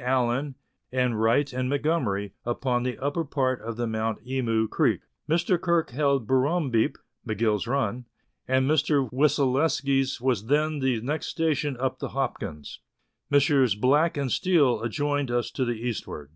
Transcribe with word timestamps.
Allan, 0.00 0.54
and 0.92 1.20
Wright 1.20 1.52
and 1.52 1.68
Montgomerie, 1.68 2.30
upon 2.44 2.84
the 2.84 2.96
upper 2.98 3.24
part 3.24 3.60
of 3.60 3.76
the 3.76 3.88
Mount 3.88 4.24
Emu 4.24 4.68
Creek. 4.68 5.00
Mr. 5.28 5.60
Kirk 5.60 5.90
held 5.90 6.24
Bur 6.24 6.42
rumbeep 6.42 6.94
(McGill's 7.26 7.66
run), 7.66 8.04
and 8.46 8.70
Mr. 8.70 9.10
Wyselaskie's 9.10 10.20
was 10.20 10.46
then 10.46 10.78
the 10.78 11.00
next 11.00 11.26
station 11.26 11.74
upon 11.80 11.96
the 11.98 12.08
Hopkins. 12.10 12.78
Messrs. 13.28 13.74
Black 13.74 14.16
and 14.16 14.30
Steele 14.30 14.82
adjoined 14.84 15.32
us 15.32 15.50
to 15.50 15.64
the 15.64 15.72
eastward. 15.74 16.30